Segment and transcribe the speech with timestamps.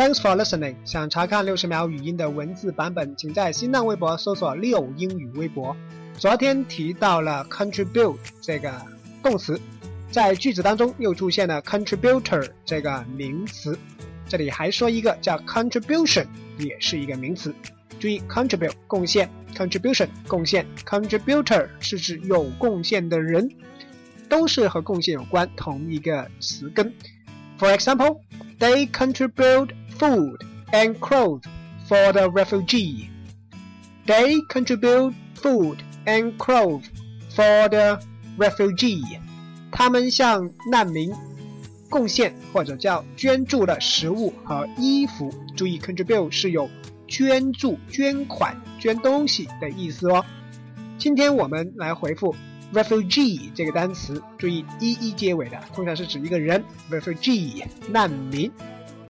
[0.00, 0.76] Thanks for listening。
[0.82, 5.76] 想查看六十秒语音的文字版本，请在新浪微博搜索“六英语微博”。
[6.16, 8.72] 昨天提到了 contribute 这个
[9.22, 9.60] 动词，
[10.10, 13.78] 在句子当中又出现了 contributor 这个名词。
[14.26, 16.24] 这里还说一个叫 contribution，
[16.56, 17.54] 也是一个名词。
[17.98, 23.46] 注意 contribute 贡献，contribution 贡献，contributor 是指有贡献的人，
[24.30, 26.90] 都是和贡献有关，同一个词根。
[27.58, 28.20] For example,
[28.58, 29.68] they contribute
[30.00, 30.38] food
[30.72, 31.44] and clothes
[31.86, 33.10] for the refugee.
[34.06, 36.86] They contribute food and clothes
[37.36, 38.00] for the
[38.38, 39.20] refugee.
[39.70, 41.12] 他们向难民
[41.90, 45.30] 贡献或者叫捐助了食物和衣服。
[45.54, 46.68] 注意，contribute 是有
[47.06, 50.24] 捐助、捐款、捐东西的意思哦。
[50.96, 52.34] 今天我们来回复
[52.72, 58.50] refugee 这个单词，注意 e e 结尾的，通常是指一个人，refugee 难民。